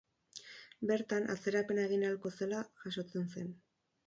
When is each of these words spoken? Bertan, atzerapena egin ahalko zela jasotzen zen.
Bertan, 0.91 1.27
atzerapena 1.33 1.83
egin 1.91 2.07
ahalko 2.09 2.33
zela 2.39 2.63
jasotzen 2.87 3.31
zen. 3.37 3.55